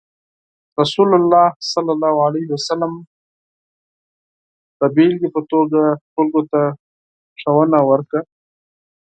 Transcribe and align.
رسول 0.81 1.09
الله 1.17 1.45
صلى 1.71 1.91
الله 1.95 2.13
عليه 2.27 2.45
وسلم 2.53 2.93
د 4.79 4.81
بیلګې 4.95 5.29
په 5.35 5.41
توګه 5.51 5.81
خلکو 6.13 6.41
ته 6.51 6.61
ښوونه 7.39 7.79
ورکوله. 7.89 8.21